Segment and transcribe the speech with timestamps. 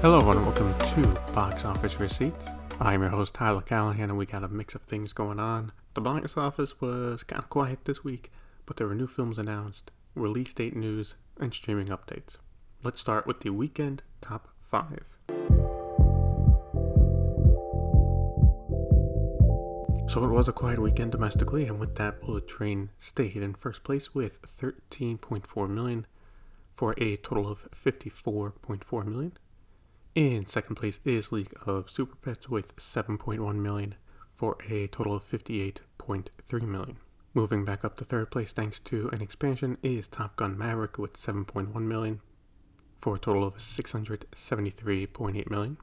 [0.00, 2.44] Hello, everyone, and welcome to Box Office Receipts.
[2.78, 5.72] I'm your host, Tyler Callahan, and we got a mix of things going on.
[5.94, 8.30] The box office was kind of quiet this week,
[8.64, 12.36] but there were new films announced, release date news, and streaming updates.
[12.84, 15.04] Let's start with the weekend top five.
[20.06, 23.82] So it was a quiet weekend domestically, and with that, Bullet Train stayed in first
[23.82, 26.06] place with 13.4 million
[26.76, 29.32] for a total of 54.4 million.
[30.18, 33.94] In second place is League of Super Pets with 7.1 million
[34.34, 36.96] for a total of 58.3 million.
[37.34, 41.12] Moving back up to third place thanks to an expansion is Top Gun Maverick with
[41.12, 42.20] 7.1 million
[42.98, 45.76] for a total of 673.8 million.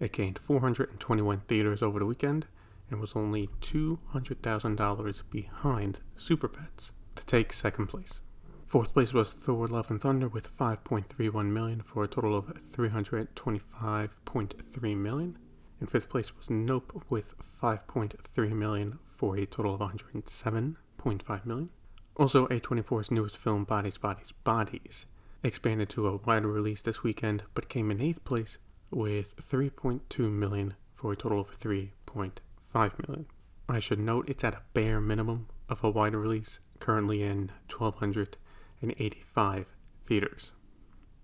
[0.00, 2.46] It gained 421 theaters over the weekend
[2.90, 8.18] and was only $200,000 behind Super Pets to take second place.
[8.66, 14.96] Fourth place was Thor Love and Thunder with 5.31 million for a total of 325.3
[14.96, 15.38] million.
[15.80, 21.70] In fifth place was Nope with 5.3 million for a total of 107.5 million.
[22.16, 25.06] Also, A24's newest film, Bodies, Bodies, Bodies,
[25.44, 28.58] expanded to a wider release this weekend, but came in eighth place
[28.90, 33.26] with 3.2 million for a total of 3.5 million.
[33.68, 37.52] I should note it's at a bare minimum of a wider release, currently in
[38.80, 39.74] 1,285
[40.04, 40.52] theaters.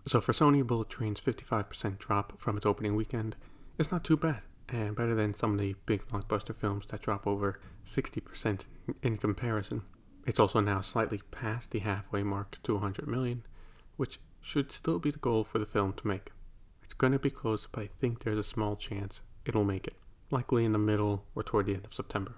[0.06, 3.36] So for Sony, Bullet Train's 55% drop from its opening weekend
[3.78, 7.26] is not too bad, and better than some of the big blockbuster films that drop
[7.26, 8.62] over 60%
[9.02, 9.82] in comparison.
[10.26, 13.44] It's also now slightly past the halfway mark to 100 million,
[13.96, 16.30] which should still be the goal for the film to make.
[16.82, 19.94] It's going to be close, but I think there's a small chance it'll make it,
[20.30, 22.34] likely in the middle or toward the end of September.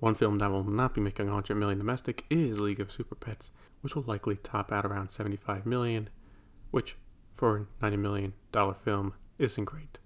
[0.00, 3.50] One film that will not be making 100 million domestic is League of Super Pets,
[3.82, 6.08] which will likely top out around 75 million,
[6.70, 6.96] which
[7.34, 9.98] for a 90 million dollar film isn't great.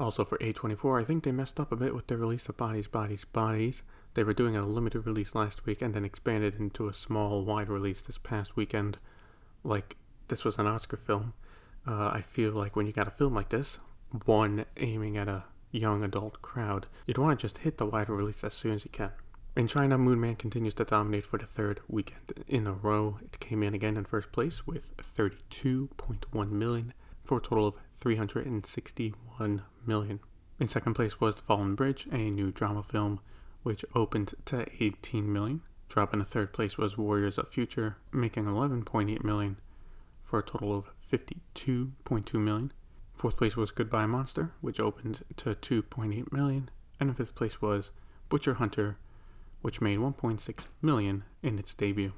[0.00, 2.88] Also for A24, I think they messed up a bit with their release of Bodies,
[2.88, 3.82] Bodies, Bodies.
[4.14, 7.68] They were doing a limited release last week and then expanded into a small, wide
[7.68, 8.96] release this past weekend.
[9.62, 9.96] Like
[10.28, 11.34] this was an Oscar film.
[11.86, 13.78] Uh, I feel like when you got a film like this,
[14.24, 18.42] one aiming at a young adult crowd, you'd want to just hit the wider release
[18.44, 19.12] as soon as you can.
[19.54, 23.18] In China, Moon Man continues to dominate for the third weekend in a row.
[23.22, 29.62] It came in again in first place with 32.1 million for a total of 361
[29.84, 30.20] million.
[30.58, 33.20] In second place was The Fallen Bridge, a new drama film
[33.62, 35.60] which opened to 18 million.
[35.90, 39.58] Dropping to third place was Warriors of Future, making 11.8 million
[40.22, 42.72] for a total of 52.2 million.
[43.14, 46.70] Fourth place was Goodbye Monster, which opened to 2.8 million.
[46.98, 47.90] And in fifth place was
[48.30, 48.96] Butcher Hunter,
[49.62, 52.12] which made 1.6 million in its debut.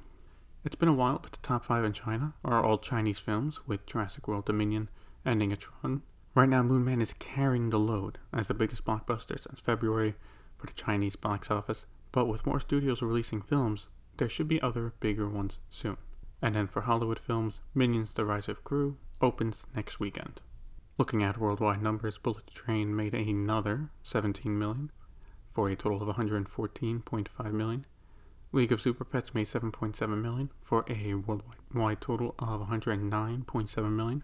[0.65, 3.85] It's been a while, but the top five in China are all Chinese films, with
[3.85, 4.89] Jurassic World Dominion
[5.25, 6.01] ending its run.
[6.33, 10.15] Right now, Moon Man is carrying the load as the biggest blockbuster since February
[10.57, 14.93] for the Chinese box office, but with more studios releasing films, there should be other
[14.99, 15.97] bigger ones soon.
[16.41, 20.41] And then for Hollywood films, Minions The Rise of Gru opens next weekend.
[20.97, 24.91] Looking at worldwide numbers, Bullet Train made another 17 million,
[25.55, 27.85] for a total of 114.5 million.
[28.51, 34.23] League of Super Pets made 7.7 million for a worldwide total of 109.7 million.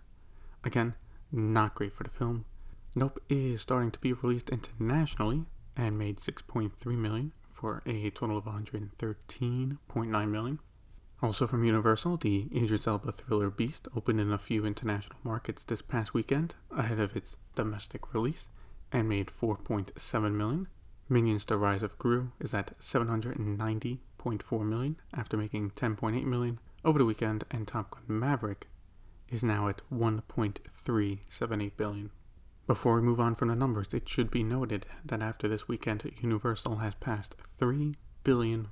[0.64, 0.94] Again,
[1.32, 2.46] not great for the film.
[2.94, 5.46] Nope is starting to be released internationally
[5.78, 10.60] and made 6.3 million for a total of 113.9 million.
[11.22, 15.82] Also from Universal, the Idris Elba thriller Beast opened in a few international markets this
[15.82, 18.48] past weekend ahead of its domestic release
[18.92, 20.68] and made 4.7 million.
[21.12, 27.06] Minions The Rise of Gru is at 790.4 million after making 10.8 million over the
[27.06, 28.70] weekend, and Top Gun Maverick
[29.28, 32.12] is now at 1.378 billion.
[32.66, 36.10] Before we move on from the numbers, it should be noted that after this weekend,
[36.22, 37.94] Universal has passed $3
[38.24, 38.70] billion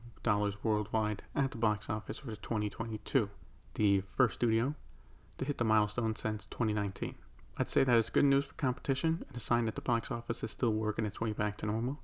[0.63, 3.29] worldwide at the box office for 2022,
[3.73, 4.75] the first studio
[5.38, 7.15] to hit the milestone since 2019.
[7.57, 10.42] I'd say that is good news for competition and a sign that the box office
[10.42, 12.00] is still working its way back to normal.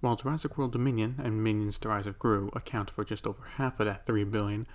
[0.00, 3.78] While Jurassic World Dominion and Minions The Rise of Gru account for just over half
[3.80, 4.66] of that 3 billion,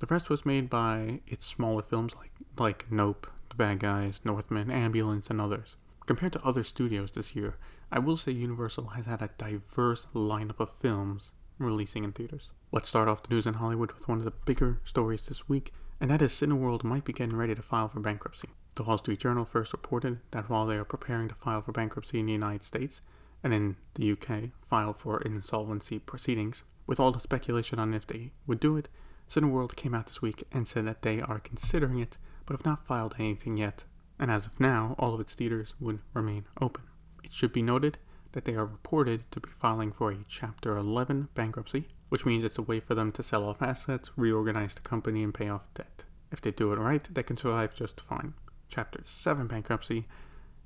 [0.00, 4.70] the rest was made by its smaller films like, like Nope, The Bad Guys, Northman,
[4.70, 5.76] Ambulance, and others.
[6.04, 7.56] Compared to other studios this year,
[7.90, 12.50] I will say Universal has had a diverse lineup of films releasing in theaters.
[12.70, 15.72] Let's start off the news in Hollywood with one of the bigger stories this week,
[16.02, 18.50] and that is Cineworld might be getting ready to file for bankruptcy.
[18.74, 22.20] The Wall Street Journal first reported that while they are preparing to file for bankruptcy
[22.20, 23.00] in the United States,
[23.46, 26.64] and in the UK filed for insolvency proceedings.
[26.86, 28.88] With all the speculation on if they would do it,
[29.30, 32.84] Cineworld came out this week and said that they are considering it, but have not
[32.84, 33.84] filed anything yet
[34.18, 36.84] and as of now, all of its theaters would remain open.
[37.22, 37.98] It should be noted
[38.32, 42.58] that they are reported to be filing for a Chapter 11 bankruptcy, which means it's
[42.58, 46.04] a way for them to sell off assets, reorganize the company, and pay off debt.
[46.32, 48.34] If they do it right, they can survive just fine.
[48.68, 50.06] Chapter 7 bankruptcy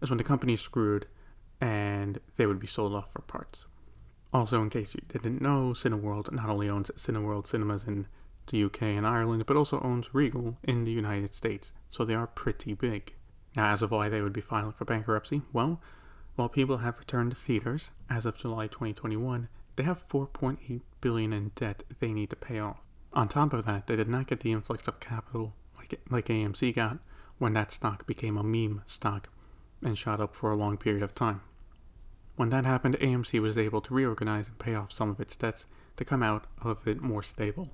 [0.01, 1.07] is when the company is screwed
[1.61, 3.65] and they would be sold off for parts.
[4.33, 8.07] Also, in case you didn't know, Cineworld not only owns Cineworld cinemas in
[8.47, 12.27] the UK and Ireland, but also owns Regal in the United States, so they are
[12.27, 13.15] pretty big.
[13.57, 15.81] Now, as of why they would be filing for bankruptcy, well,
[16.37, 21.51] while people have returned to theaters as of July 2021, they have 4.8 billion in
[21.55, 22.81] debt they need to pay off.
[23.13, 26.75] On top of that, they did not get the influx of capital like like AMC
[26.75, 26.99] got
[27.39, 29.29] when that stock became a meme stock
[29.83, 31.41] and shot up for a long period of time.
[32.41, 35.67] When that happened, AMC was able to reorganize and pay off some of its debts
[35.99, 37.69] to come out of it more stable.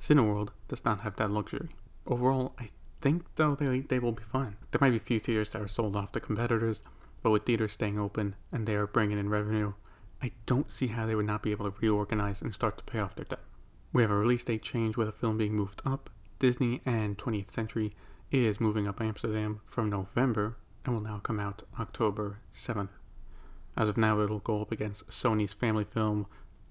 [0.00, 1.68] Cineworld does not have that luxury.
[2.04, 2.70] Overall, I
[3.00, 4.56] think though they, they will be fine.
[4.72, 6.82] There might be a few theaters that are sold off to competitors,
[7.22, 9.74] but with theaters staying open and they are bringing in revenue,
[10.20, 12.98] I don't see how they would not be able to reorganize and start to pay
[12.98, 13.38] off their debt.
[13.92, 16.10] We have a release date change with a film being moved up.
[16.40, 17.92] Disney and 20th Century
[18.32, 22.88] is moving up Amsterdam from November and will now come out October 7th.
[23.76, 26.26] As of now, it'll go up against Sony's family film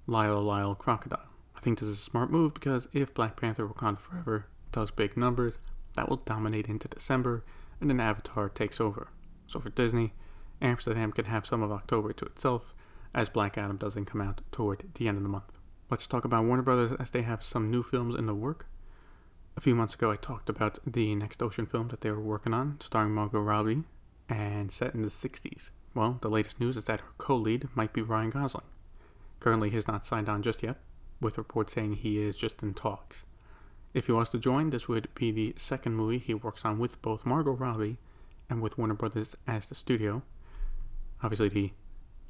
[0.07, 1.29] Lyle Lyle Crocodile.
[1.55, 5.17] I think this is a smart move because if Black Panther Wakanda Forever does big
[5.17, 5.57] numbers,
[5.95, 7.43] that will dominate into December
[7.79, 9.09] and then Avatar takes over.
[9.47, 10.13] So for Disney,
[10.61, 12.73] Amsterdam can have some of October to itself
[13.13, 15.51] as Black Adam doesn't come out toward the end of the month.
[15.89, 18.67] Let's talk about Warner Brothers as they have some new films in the work.
[19.57, 22.53] A few months ago, I talked about the next Ocean film that they were working
[22.53, 23.83] on, starring Margot Robbie
[24.29, 25.71] and set in the 60s.
[25.93, 28.65] Well, the latest news is that her co lead might be Ryan Gosling.
[29.39, 30.77] Currently, he's not signed on just yet,
[31.19, 33.23] with reports saying he is just in talks.
[33.93, 37.01] If he was to join, this would be the second movie he works on with
[37.01, 37.97] both Margot Robbie
[38.49, 40.21] and with Warner Brothers as the studio.
[41.21, 41.71] Obviously, the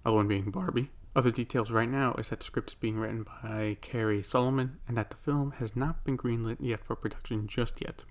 [0.04, 0.90] other one being Barbie.
[1.16, 4.98] Other details right now is that the script is being written by Carey Solomon and
[4.98, 8.04] that the film has not been greenlit yet for production just yet,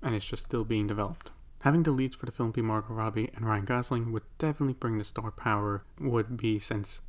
[0.00, 1.32] and it's just still being developed.
[1.66, 4.98] Having the leads for the film be Margot Robbie and Ryan Gosling would definitely bring
[4.98, 7.00] the star power, would be since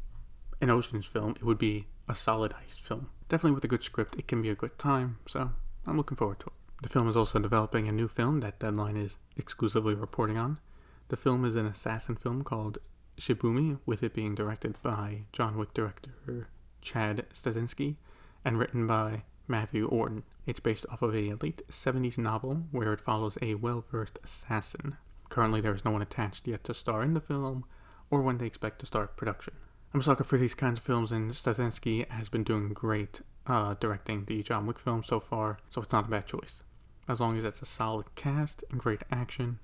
[0.59, 3.11] an Ocean's film, it would be a solid heist film.
[3.29, 5.51] Definitely with a good script, it can be a good time, so
[5.85, 6.53] I'm looking forward to it.
[6.81, 10.57] The film is also developing a new film that Deadline is exclusively reporting on.
[11.09, 12.79] The film is an assassin film called
[13.19, 16.47] Shibumi, with it being directed by John Wick director
[16.81, 17.97] Chad Stahelski
[18.43, 20.23] and written by Matthew Orton.
[20.45, 24.97] It's based off of a late 70s novel where it follows a well versed assassin.
[25.29, 27.65] Currently, there is no one attached yet to star in the film
[28.09, 29.53] or when they expect to start production.
[29.93, 33.75] I'm a sucker for these kinds of films, and Stahelski has been doing great uh,
[33.79, 36.63] directing the John Wick film so far, so it's not a bad choice.
[37.07, 39.59] As long as it's a solid cast and great action,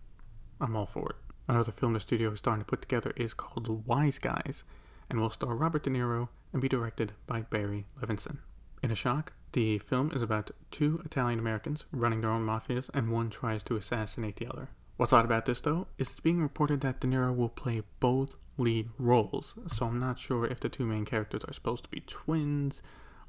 [0.62, 1.15] I'm all for it.
[1.47, 4.63] Another film the studio is starting to put together is called Wise Guys
[5.09, 8.38] and will star Robert De Niro and be directed by Barry Levinson.
[8.81, 13.11] In a shock, the film is about two Italian Americans running their own mafias and
[13.11, 14.69] one tries to assassinate the other.
[14.97, 18.35] What's odd about this though is it's being reported that De Niro will play both
[18.57, 22.01] lead roles, so I'm not sure if the two main characters are supposed to be
[22.01, 22.81] twins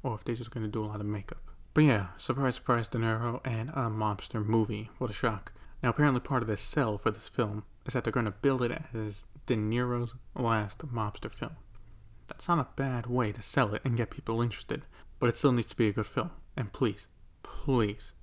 [0.03, 1.41] or if they're just going to do a lot of makeup.
[1.73, 4.89] But yeah, surprise, surprise, De Niro and a mobster movie.
[4.97, 5.51] What a shock.
[5.83, 8.61] Now, apparently, part of the sell for this film is that they're going to build
[8.61, 11.57] it as De Niro's last mobster film.
[12.27, 14.83] That's not a bad way to sell it and get people interested,
[15.19, 16.31] but it still needs to be a good film.
[16.57, 17.07] And please,
[17.43, 18.13] please,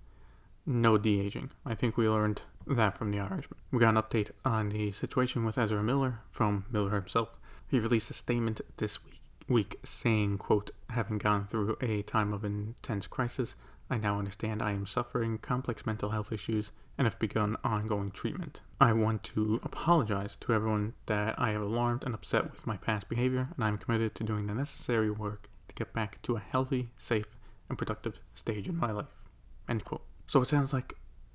[0.67, 1.51] no de aging.
[1.65, 3.59] I think we learned that from The Irishman.
[3.71, 7.31] We got an update on the situation with Ezra Miller from Miller himself.
[7.69, 12.45] He released a statement this week, week saying, quote, having gone through a time of
[12.45, 13.55] intense crisis,
[13.91, 18.61] I now understand I am suffering complex mental health issues and have begun ongoing treatment.
[18.81, 23.09] I want to apologize to everyone that I have alarmed and upset with my past
[23.09, 26.41] behavior, and I am committed to doing the necessary work to get back to a
[26.41, 27.37] healthy, safe,
[27.69, 29.25] and productive stage in my life.
[29.69, 30.05] End quote.
[30.27, 30.95] So it sounds like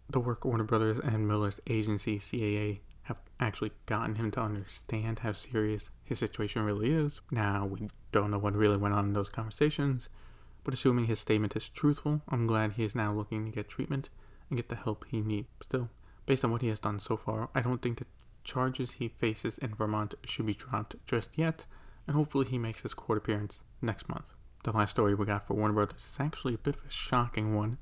[0.10, 5.32] the work Warner Brothers and Miller's agency, CAA, have actually gotten him to understand how
[5.34, 7.22] serious his situation really is.
[7.32, 10.10] Now, we don't know what really went on in those conversations,
[10.64, 14.10] but assuming his statement is truthful, I'm glad he is now looking to get treatment
[14.50, 15.48] and get the help he needs.
[15.64, 15.90] Still,
[16.26, 18.06] based on what he has done so far, I don't think the
[18.44, 21.66] charges he faces in Vermont should be dropped just yet,
[22.06, 24.32] and hopefully he makes his court appearance next month.
[24.64, 27.56] The last story we got for Warner Brothers is actually a bit of a shocking
[27.56, 27.78] one,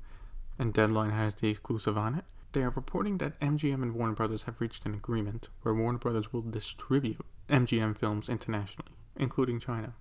[0.58, 2.24] and Deadline has the exclusive on it.
[2.52, 6.32] They are reporting that MGM and Warner Brothers have reached an agreement where Warner Brothers
[6.32, 9.94] will distribute MGM films internationally, including China.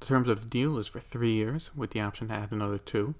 [0.00, 2.78] The terms of the deal is for three years, with the option to add another
[2.78, 3.14] two.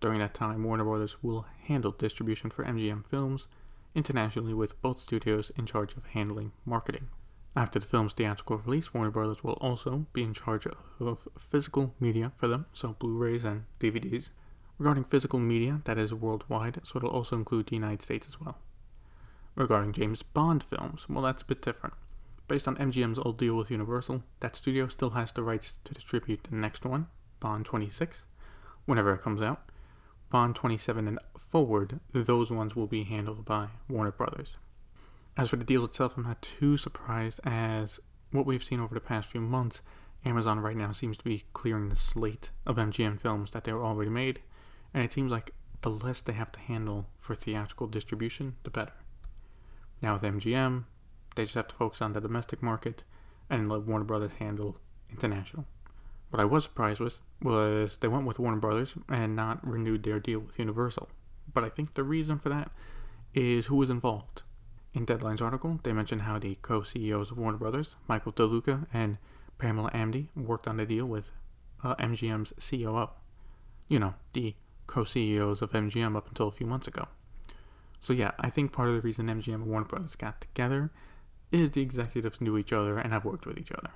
[0.00, 3.48] During that time, Warner Brothers will handle distribution for MGM films
[3.94, 7.08] internationally with both studios in charge of handling marketing.
[7.54, 10.66] After the film's theatrical release, Warner Brothers will also be in charge
[11.00, 14.30] of physical media for them, so Blu rays and DVDs.
[14.78, 18.56] Regarding physical media, that is worldwide, so it'll also include the United States as well.
[19.54, 21.94] Regarding James Bond films, well, that's a bit different.
[22.48, 26.44] Based on MGM's old deal with Universal, that studio still has the rights to distribute
[26.44, 28.24] the next one, Bond 26,
[28.86, 29.70] whenever it comes out.
[30.30, 34.56] Bond 27 and forward, those ones will be handled by Warner Brothers.
[35.36, 38.00] As for the deal itself, I'm not too surprised as
[38.32, 39.80] what we've seen over the past few months,
[40.24, 43.84] Amazon right now seems to be clearing the slate of MGM films that they were
[43.84, 44.40] already made,
[44.92, 48.92] and it seems like the less they have to handle for theatrical distribution, the better.
[50.00, 50.84] Now with MGM,
[51.34, 53.02] they just have to focus on the domestic market
[53.48, 54.78] and let Warner Brothers handle
[55.10, 55.66] international.
[56.30, 60.20] What I was surprised with was they went with Warner Brothers and not renewed their
[60.20, 61.08] deal with Universal.
[61.52, 62.70] But I think the reason for that
[63.34, 64.42] is who was involved.
[64.94, 69.16] In Deadline's article, they mentioned how the co CEOs of Warner Brothers, Michael DeLuca and
[69.58, 71.30] Pamela Abdy, worked on the deal with
[71.82, 73.10] uh, MGM's COO.
[73.88, 74.54] You know, the
[74.86, 77.08] co CEOs of MGM up until a few months ago.
[78.02, 80.90] So, yeah, I think part of the reason MGM and Warner Brothers got together
[81.50, 83.90] is the executives knew each other and have worked with each other.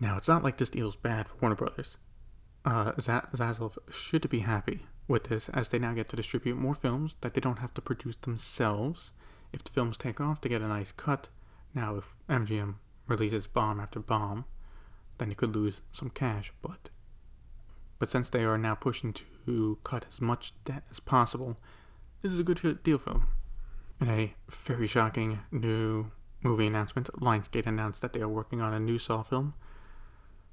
[0.00, 1.98] Now, it's not like this deal is bad for Warner Brothers.
[2.64, 7.16] Uh, Zaslav should be happy with this as they now get to distribute more films
[7.20, 9.10] that they don't have to produce themselves
[9.52, 11.28] if the films take off, they get a nice cut.
[11.74, 12.74] Now, if MGM
[13.06, 14.44] releases bomb after bomb,
[15.18, 16.52] then they could lose some cash.
[16.62, 16.90] But
[17.98, 19.14] but since they are now pushing
[19.46, 21.56] to cut as much debt as possible,
[22.20, 23.28] this is a good deal for them.
[24.00, 26.10] In a very shocking new
[26.42, 29.54] movie announcement, Lionsgate announced that they are working on a new Saw film.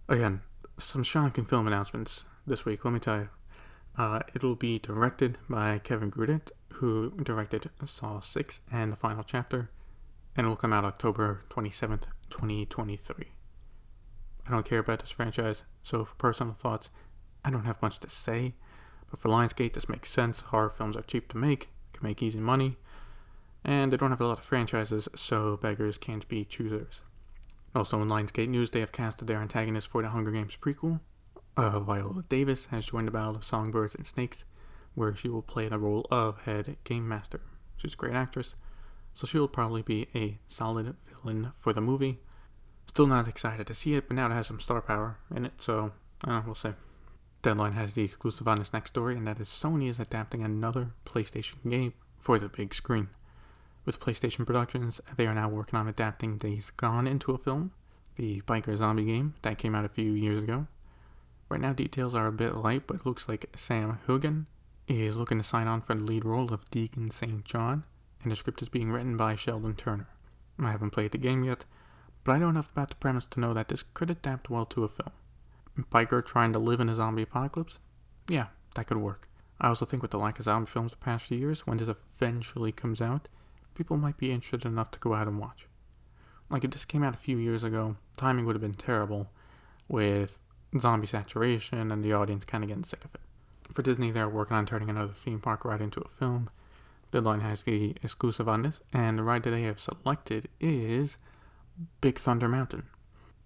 [0.07, 0.41] Again,
[0.77, 3.29] some shocking film announcements this week, let me tell you.
[3.97, 9.23] Uh, it will be directed by Kevin Greutert, who directed Saw 6 and the final
[9.23, 9.69] chapter,
[10.35, 13.25] and it will come out October 27th, 2023.
[14.47, 16.89] I don't care about this franchise, so for personal thoughts,
[17.43, 18.55] I don't have much to say,
[19.09, 20.41] but for Lionsgate, this makes sense.
[20.41, 22.77] Horror films are cheap to make, can make easy money,
[23.63, 27.01] and they don't have a lot of franchises, so beggars can't be choosers.
[27.75, 31.01] Also, in Lionsgate news, they have casted their antagonist for the Hunger Games prequel,
[31.59, 34.45] uh, Viola Davis has joined the Ballad of Songbirds and Snakes,
[34.95, 37.41] where she will play the role of head game master.
[37.77, 38.55] She's a great actress,
[39.13, 42.19] so she will probably be a solid villain for the movie.
[42.87, 45.53] Still not excited to see it, but now it has some star power in it,
[45.59, 45.91] so
[46.27, 46.73] uh, we'll see.
[47.41, 50.91] Deadline has the exclusive on this next story, and that is Sony is adapting another
[51.05, 53.07] PlayStation game for the big screen.
[53.85, 57.71] With PlayStation Productions, they are now working on adapting Days Gone into a film,
[58.17, 60.67] the biker zombie game that came out a few years ago.
[61.47, 64.47] Right now, details are a bit light, but it looks like Sam Heughan
[64.89, 67.45] is looking to sign on for the lead role of Deacon St.
[67.45, 67.85] John,
[68.23, 70.07] and the script is being written by Sheldon Turner.
[70.59, 71.65] I haven't played the game yet,
[72.23, 74.83] but I know enough about the premise to know that this could adapt well to
[74.83, 75.11] a film.
[75.91, 77.79] Biker trying to live in a zombie apocalypse?
[78.27, 79.29] Yeah, that could work.
[79.61, 81.87] I also think with the lack of zombie films the past few years, when this
[81.87, 83.27] eventually comes out,
[83.75, 85.67] people might be interested enough to go out and watch.
[86.49, 89.29] Like if this came out a few years ago, timing would have been terrible,
[89.87, 90.39] with
[90.79, 93.21] zombie saturation and the audience kind of getting sick of it.
[93.71, 96.49] For Disney, they're working on turning another theme park ride into a film.
[97.11, 101.17] Deadline has the exclusive on this, and the ride that they have selected is
[102.01, 102.83] Big Thunder Mountain.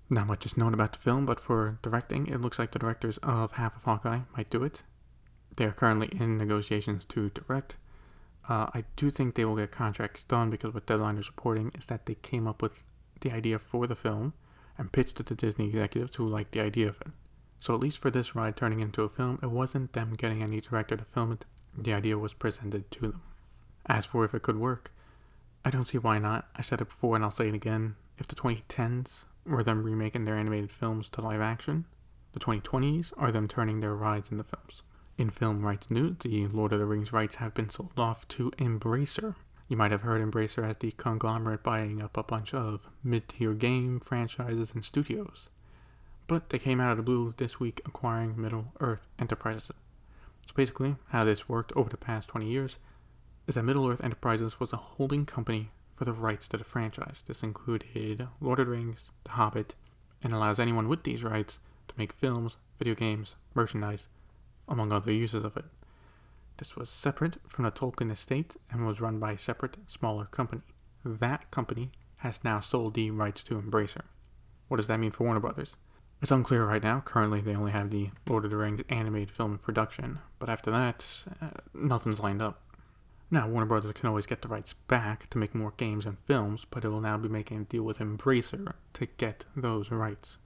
[0.10, 3.18] Not much is known about the film, but for directing, it looks like the directors
[3.20, 4.84] of Half of Hawkeye might do it.
[5.56, 7.78] They are currently in negotiations to direct.
[8.50, 11.86] Uh, I do think they will get contracts done because what Deadline is reporting is
[11.86, 12.86] that they came up with
[13.22, 14.34] the idea for the film
[14.78, 17.08] and pitched it to Disney executives who liked the idea of it.
[17.64, 20.60] So, at least for this ride turning into a film, it wasn't them getting any
[20.60, 21.46] director to film it,
[21.78, 23.22] the idea was presented to them.
[23.86, 24.92] As for if it could work,
[25.64, 26.50] I don't see why not.
[26.58, 27.96] I said it before and I'll say it again.
[28.18, 31.86] If the 2010s were them remaking their animated films to live action,
[32.34, 34.82] the 2020s are them turning their rides into films.
[35.18, 38.52] In film rights news, the Lord of the Rings rights have been sold off to
[38.58, 39.36] Embracer,
[39.70, 43.54] you might have heard Embracer as the conglomerate buying up a bunch of mid tier
[43.54, 45.48] game franchises and studios.
[46.50, 49.70] They came out of the blue this week acquiring Middle Earth Enterprises.
[50.46, 52.78] So basically, how this worked over the past 20 years
[53.48, 57.24] is that Middle Earth Enterprises was a holding company for the rights to the franchise.
[57.26, 59.76] This included Lord of the Rings, The Hobbit,
[60.24, 64.08] and allows anyone with these rights to make films, video games, merchandise,
[64.68, 65.66] among other uses of it.
[66.58, 70.62] This was separate from the Tolkien estate and was run by a separate, smaller company.
[71.04, 74.04] That company has now sold the rights to Embracer.
[74.68, 75.76] What does that mean for Warner Brothers?
[76.24, 77.02] It's unclear right now.
[77.02, 80.72] Currently, they only have the Lord of the Rings animated film in production, but after
[80.72, 81.06] that,
[81.42, 82.62] uh, nothing's lined up.
[83.30, 86.66] Now, Warner Brothers can always get the rights back to make more games and films,
[86.70, 90.38] but it will now be making a deal with Embracer to get those rights.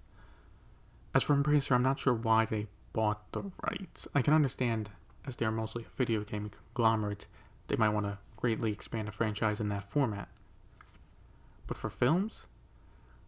[1.13, 4.07] As for Embracer, I'm not sure why they bought the rights.
[4.15, 4.89] I can understand,
[5.27, 7.27] as they are mostly a video game conglomerate,
[7.67, 10.29] they might want to greatly expand a franchise in that format.
[11.67, 12.48] But for films,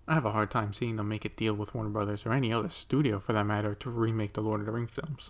[0.10, 2.51] I have a hard time seeing them make a deal with Warner Brothers or any
[2.51, 5.30] other studio for that matter to remake the Lord of the Rings films.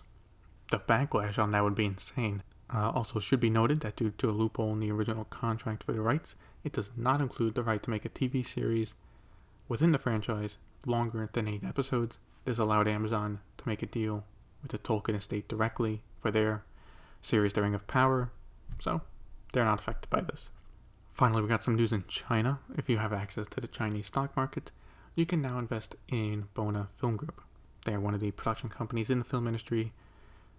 [0.70, 2.42] The backlash on that would be insane.
[2.72, 5.92] Uh, also, should be noted that due to a loophole in the original contract for
[5.92, 6.34] the rights,
[6.64, 8.94] it does not include the right to make a TV series
[9.68, 10.56] within the franchise
[10.86, 12.16] longer than eight episodes.
[12.46, 14.24] This allowed Amazon to make a deal
[14.62, 16.64] with the Tolkien estate directly for their
[17.20, 18.30] series The Ring of Power,
[18.78, 19.02] so
[19.52, 20.48] they're not affected by this.
[21.20, 22.60] Finally, we got some news in China.
[22.78, 24.70] If you have access to the Chinese stock market,
[25.14, 27.42] you can now invest in Bona Film Group.
[27.84, 29.92] They are one of the production companies in the film industry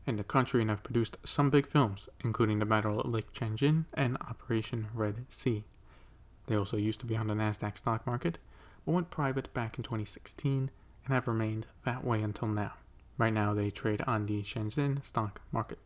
[0.06, 3.86] in the country and have produced some big films, including The Battle at Lake Changjin
[3.96, 5.64] and Operation Red Sea.
[6.46, 8.38] They also used to be on the Nasdaq stock market,
[8.86, 10.70] but went private back in 2016
[11.06, 12.74] and have remained that way until now.
[13.18, 15.80] Right now, they trade on the Shenzhen stock market.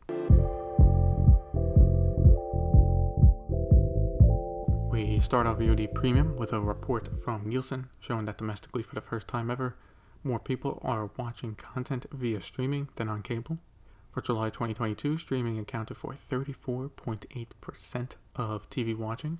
[5.25, 9.27] Start our VOD premium with a report from Nielsen showing that domestically, for the first
[9.27, 9.75] time ever,
[10.23, 13.57] more people are watching content via streaming than on cable.
[14.11, 19.39] For July 2022, streaming accounted for 34.8% of TV watching,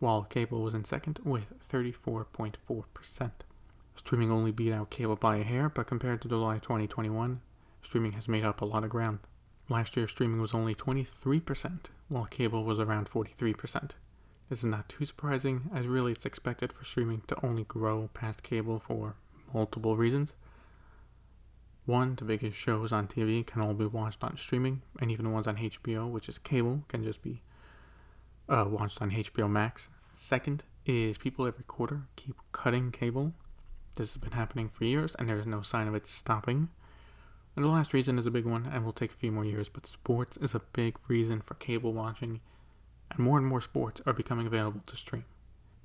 [0.00, 3.30] while cable was in second with 34.4%.
[3.94, 7.40] Streaming only beat out cable by a hair, but compared to July 2021,
[7.82, 9.20] streaming has made up a lot of ground.
[9.68, 13.92] Last year, streaming was only 23%, while cable was around 43%.
[14.50, 18.42] This is not too surprising, as really it's expected for streaming to only grow past
[18.42, 19.14] cable for
[19.54, 20.34] multiple reasons.
[21.86, 25.30] One, the biggest shows on TV can all be watched on streaming, and even the
[25.30, 27.42] ones on HBO, which is cable, can just be
[28.48, 29.88] uh, watched on HBO Max.
[30.14, 33.34] Second is people every quarter keep cutting cable.
[33.94, 36.70] This has been happening for years, and there is no sign of it stopping.
[37.54, 39.68] And the last reason is a big one, and will take a few more years,
[39.68, 42.40] but sports is a big reason for cable watching
[43.10, 45.24] and more and more sports are becoming available to stream.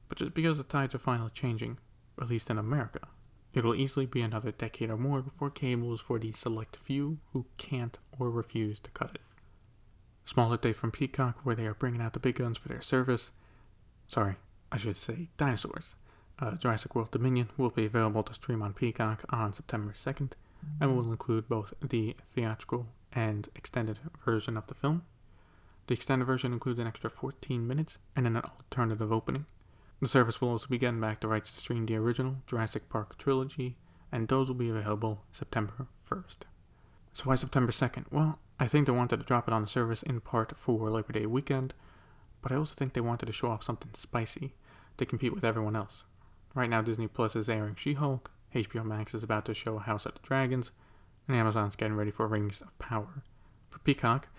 [0.07, 1.79] But just because the tides are finally changing,
[2.21, 3.07] at least in America,
[3.53, 7.19] it will easily be another decade or more before cable is for the select few
[7.31, 9.21] who can't or refuse to cut it.
[10.25, 13.31] Small update from Peacock where they are bringing out the big guns for their service.
[14.07, 14.35] Sorry,
[14.71, 15.95] I should say dinosaurs.
[16.37, 20.31] Uh, Jurassic World Dominion will be available to stream on Peacock on September 2nd
[20.81, 25.03] and will include both the theatrical and extended version of the film.
[25.87, 29.45] The extended version includes an extra 14 minutes and an alternative opening.
[30.01, 33.17] The service will also be getting back the rights to stream the original Jurassic Park
[33.17, 33.77] trilogy,
[34.11, 36.39] and those will be available September 1st.
[37.13, 38.05] So why September 2nd?
[38.11, 41.13] Well, I think they wanted to drop it on the service in part for Labor
[41.13, 41.73] Day weekend,
[42.41, 44.53] but I also think they wanted to show off something spicy
[44.97, 46.03] to compete with everyone else.
[46.53, 50.05] Right now, Disney Plus is airing She Hulk, HBO Max is about to show House
[50.05, 50.71] of the Dragons,
[51.27, 53.23] and Amazon's getting ready for Rings of Power.
[53.69, 54.29] For Peacock,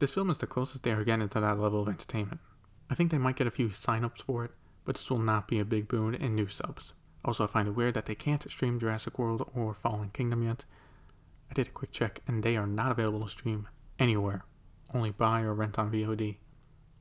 [0.00, 2.40] this film is the closest they are getting to that level of entertainment.
[2.88, 4.50] I think they might get a few sign-ups for it,
[4.86, 6.94] but this will not be a big boon in new subs.
[7.22, 10.64] Also, I find it weird that they can't stream Jurassic World or Fallen Kingdom yet.
[11.50, 14.44] I did a quick check, and they are not available to stream anywhere,
[14.94, 16.38] only buy or rent on VOD.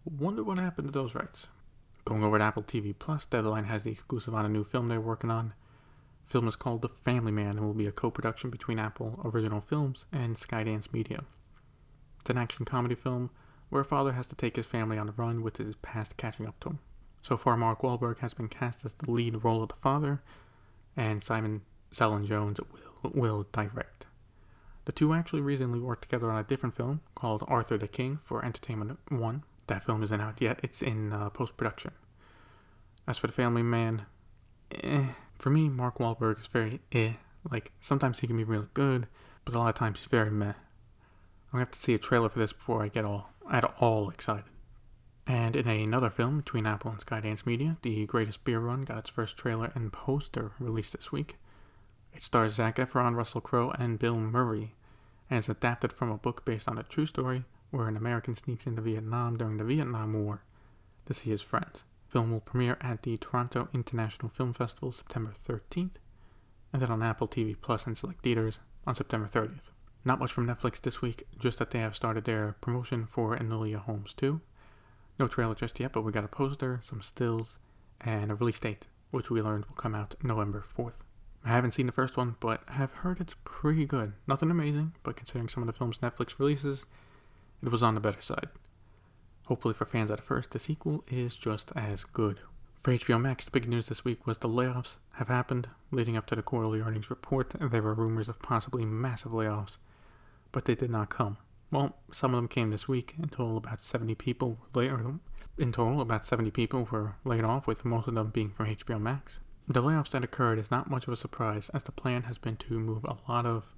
[0.03, 1.47] Wonder what happened to those rights.
[2.03, 4.99] Going over to Apple TV Plus, Deadline has the exclusive on a new film they're
[4.99, 5.53] working on.
[6.25, 9.61] The film is called The Family Man and will be a co-production between Apple Original
[9.61, 11.23] Films and Skydance Media.
[12.29, 13.31] An action comedy film
[13.69, 16.47] where a father has to take his family on the run with his past catching
[16.47, 16.79] up to him.
[17.23, 20.21] So far, Mark Wahlberg has been cast as the lead role of the father,
[20.95, 21.61] and Simon
[21.91, 22.59] Cellan Jones
[23.01, 24.05] will, will direct.
[24.85, 28.45] The two actually recently worked together on a different film called Arthur the King for
[28.45, 29.43] Entertainment One.
[29.67, 31.91] That film isn't out yet, it's in uh, post production.
[33.07, 34.05] As for The Family Man,
[34.83, 37.13] eh, for me, Mark Wahlberg is very eh.
[37.49, 39.07] Like, sometimes he can be really good,
[39.45, 40.53] but a lot of times he's very meh.
[41.51, 44.45] Gonna have to see a trailer for this before I get all at all excited.
[45.25, 49.09] And in another film between Apple and Skydance Media, The Greatest Beer Run got its
[49.09, 51.37] first trailer and poster released this week.
[52.13, 54.75] It stars Zac Efron, Russell Crowe, and Bill Murray,
[55.29, 58.65] and is adapted from a book based on a true story where an American sneaks
[58.65, 60.43] into Vietnam during the Vietnam War
[61.05, 61.83] to see his friends.
[62.07, 65.97] film will premiere at the Toronto International Film Festival September 13th,
[66.73, 69.69] and then on Apple TV Plus and select theaters on September 30th.
[70.05, 73.75] Not much from Netflix this week, just that they have started their promotion for Enola
[73.75, 74.39] Holmes 2.
[75.19, 77.57] No trailer just yet, but we got a poster, some stills,
[77.99, 81.01] and a release date, which we learned will come out November 4th.
[81.43, 84.13] I haven't seen the first one, but have heard it's pretty good.
[84.27, 86.85] Nothing amazing, but considering some of the films Netflix releases,
[87.61, 88.47] it was on the better side.
[89.45, 92.39] Hopefully, for fans at first, the sequel is just as good.
[92.83, 95.67] For HBO Max, the big news this week was the layoffs have happened.
[95.91, 99.77] Leading up to the quarterly earnings report, there were rumors of possibly massive layoffs,
[100.51, 101.37] but they did not come.
[101.71, 103.13] Well, some of them came this week.
[103.21, 104.91] In total, about 70 people were laid,
[105.57, 108.99] in total, about 70 people were laid off, with most of them being from HBO
[108.99, 109.39] Max.
[109.67, 112.57] The layoffs that occurred is not much of a surprise, as the plan has been
[112.57, 113.75] to move a lot of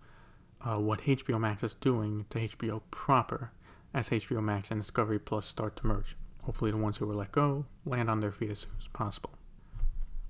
[0.61, 3.51] uh, what HBO Max is doing to HBO proper,
[3.93, 6.15] as HBO Max and Discovery Plus start to merge.
[6.43, 9.31] Hopefully, the ones who were let go land on their feet as soon as possible.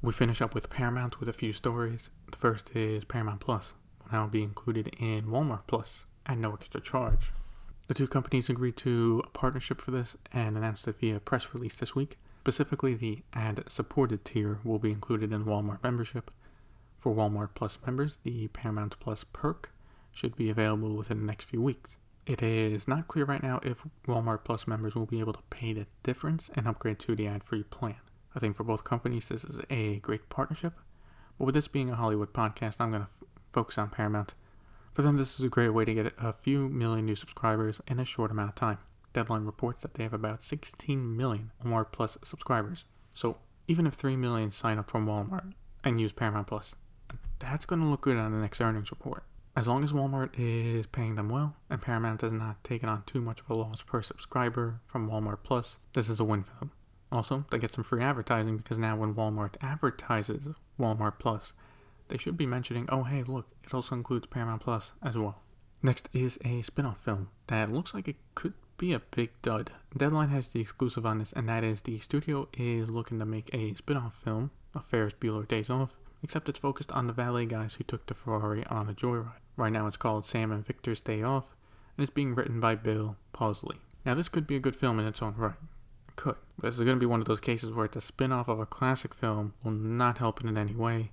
[0.02, 2.10] We finish up with Paramount with a few stories.
[2.32, 6.82] The first is Paramount Plus will now be included in Walmart Plus at no extra
[6.82, 7.32] charge.
[7.88, 11.76] The two companies agreed to a partnership for this and announced it via press release
[11.76, 12.18] this week.
[12.42, 16.32] Specifically, the ad supported tier will be included in Walmart membership.
[16.98, 19.72] For Walmart Plus members, the Paramount Plus perk
[20.12, 21.98] should be available within the next few weeks.
[22.26, 25.74] It is not clear right now if Walmart Plus members will be able to pay
[25.74, 27.96] the difference and upgrade to the ad free plan.
[28.36, 30.74] I think for both companies, this is a great partnership.
[31.38, 34.34] But with this being a Hollywood podcast, I'm going to f- focus on Paramount
[34.94, 38.00] for them, this is a great way to get a few million new subscribers in
[38.00, 38.80] a short amount of time.
[39.14, 42.86] Deadline reports that they have about 16 million Walmart Plus subscribers.
[43.14, 46.76] So even if 3 million sign up from Walmart and use Paramount Plus,
[47.40, 49.24] that's going to look good on the next earnings report.
[49.56, 53.20] As long as Walmart is paying them well and Paramount has not taken on too
[53.20, 56.72] much of a loss per subscriber from Walmart Plus, this is a win for them.
[57.12, 60.48] Also, they get some free advertising because now when Walmart advertises
[60.80, 61.54] Walmart Plus,
[62.12, 65.42] they should be mentioning, oh hey, look, it also includes Paramount Plus as well.
[65.82, 69.72] Next is a spin off film that looks like it could be a big dud.
[69.98, 73.50] Deadline has the exclusive on this, and that is the studio is looking to make
[73.54, 77.46] a spin off film of Ferris Bueller Days Off, except it's focused on the valet
[77.46, 79.34] guys who took the Ferrari on a joyride.
[79.58, 81.56] Right now it's called Sam and Victor's Day Off,
[81.98, 83.78] and it's being written by Bill Posley.
[84.06, 85.54] Now, this could be a good film in its own right.
[86.08, 86.36] It could.
[86.58, 88.48] But this is going to be one of those cases where it's a spin off
[88.48, 91.12] of a classic film, will not help it in any way,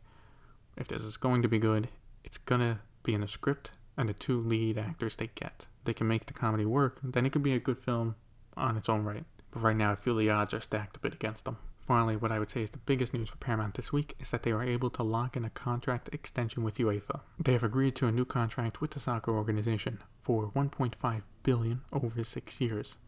[0.78, 1.88] if this is going to be good,
[2.24, 5.66] it's gonna be in the script and the two lead actors they get.
[5.84, 8.14] They can make the comedy work, then it could be a good film
[8.56, 9.24] on its own right.
[9.50, 11.58] But right now, I feel the odds are stacked a bit against them.
[11.86, 14.42] Finally, what I would say is the biggest news for Paramount this week is that
[14.42, 17.20] they are able to lock in a contract extension with UEFA.
[17.38, 22.22] They have agreed to a new contract with the soccer organization for 1.5 billion over
[22.22, 22.98] 6 years,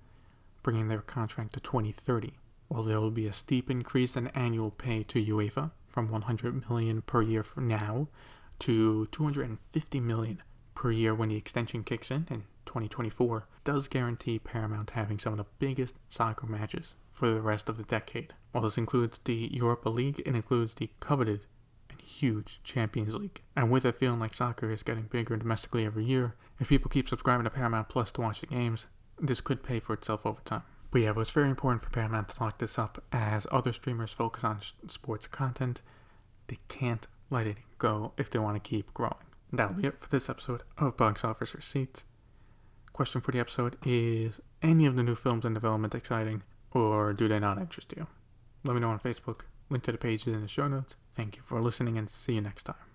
[0.62, 2.32] bringing their contract to 2030.
[2.68, 7.02] While there will be a steep increase in annual pay to UEFA, from 100 million
[7.02, 8.08] per year from now
[8.60, 10.42] to 250 million
[10.74, 15.38] per year when the extension kicks in in 2024 does guarantee Paramount having some of
[15.38, 18.32] the biggest soccer matches for the rest of the decade.
[18.52, 21.46] While this includes the Europa League, it includes the coveted
[21.90, 23.42] and huge Champions League.
[23.56, 27.08] And with it feeling like soccer is getting bigger domestically every year, if people keep
[27.08, 28.86] subscribing to Paramount Plus to watch the games,
[29.18, 30.62] this could pay for itself over time.
[30.90, 34.12] But yeah, it was very important for Paramount to lock this up as other streamers
[34.12, 35.82] focus on sports content.
[36.48, 39.14] They can't let it go if they want to keep growing.
[39.52, 42.04] That'll be it for this episode of Box Office Receipts.
[42.92, 47.28] Question for the episode is any of the new films in development exciting or do
[47.28, 48.06] they not interest you?
[48.64, 49.42] Let me know on Facebook.
[49.70, 50.96] Link to the page is in the show notes.
[51.14, 52.89] Thank you for listening and see you next time.